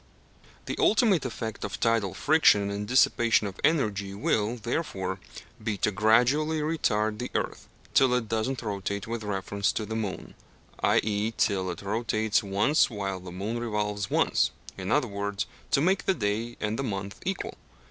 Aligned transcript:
The 0.65 0.75
ultimate 0.79 1.25
effect 1.25 1.63
of 1.63 1.79
tidal 1.79 2.15
friction 2.15 2.71
and 2.71 2.87
dissipation 2.87 3.45
of 3.45 3.59
energy 3.63 4.15
will, 4.15 4.55
therefore, 4.55 5.19
be 5.63 5.77
to 5.77 5.91
gradually 5.91 6.61
retard 6.61 7.19
the 7.19 7.29
earth 7.35 7.67
till 7.93 8.15
it 8.15 8.27
does 8.27 8.49
not 8.49 8.63
rotate 8.63 9.05
with 9.05 9.23
reference 9.23 9.71
to 9.73 9.85
the 9.85 9.95
moon, 9.95 10.33
i.e. 10.79 11.35
till 11.37 11.69
it 11.69 11.83
rotates 11.83 12.41
once 12.41 12.89
while 12.89 13.19
the 13.19 13.31
moon 13.31 13.59
revolves 13.59 14.09
once; 14.09 14.49
in 14.75 14.91
other 14.91 15.07
words, 15.07 15.45
to 15.69 15.81
make 15.81 16.05
the 16.07 16.15
day 16.15 16.57
and 16.59 16.79
the 16.79 16.83
month 16.83 17.19
equal. 17.23 17.55